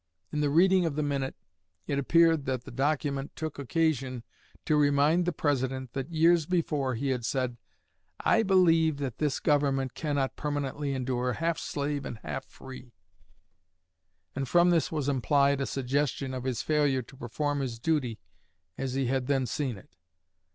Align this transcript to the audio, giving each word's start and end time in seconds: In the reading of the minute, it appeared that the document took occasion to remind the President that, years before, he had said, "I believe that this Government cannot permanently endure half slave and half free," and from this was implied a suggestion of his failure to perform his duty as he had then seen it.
In 0.31 0.41
the 0.41 0.49
reading 0.49 0.83
of 0.87 0.95
the 0.95 1.03
minute, 1.03 1.35
it 1.85 1.99
appeared 1.99 2.45
that 2.45 2.63
the 2.63 2.71
document 2.71 3.35
took 3.35 3.59
occasion 3.59 4.23
to 4.65 4.75
remind 4.75 5.25
the 5.27 5.31
President 5.31 5.93
that, 5.93 6.09
years 6.11 6.47
before, 6.47 6.95
he 6.95 7.09
had 7.09 7.23
said, 7.23 7.57
"I 8.19 8.41
believe 8.41 8.97
that 8.97 9.19
this 9.19 9.39
Government 9.39 9.93
cannot 9.93 10.35
permanently 10.35 10.93
endure 10.93 11.33
half 11.33 11.59
slave 11.59 12.03
and 12.03 12.17
half 12.23 12.45
free," 12.45 12.95
and 14.35 14.47
from 14.49 14.71
this 14.71 14.91
was 14.91 15.07
implied 15.07 15.61
a 15.61 15.67
suggestion 15.67 16.33
of 16.33 16.45
his 16.45 16.63
failure 16.63 17.03
to 17.03 17.15
perform 17.17 17.59
his 17.59 17.77
duty 17.77 18.17
as 18.79 18.95
he 18.95 19.05
had 19.05 19.27
then 19.27 19.45
seen 19.45 19.77
it. 19.77 19.95